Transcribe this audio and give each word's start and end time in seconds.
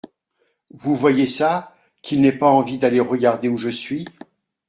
Vous 0.71 0.95
voyez 0.95 1.27
ça? 1.27 1.75
Qu'il 2.01 2.21
n'ait 2.21 2.31
pas 2.31 2.49
envie 2.49 2.79
d'aller 2.79 2.99
regarder 2.99 3.49
où 3.49 3.57
je 3.59 3.69
suis. 3.69 4.07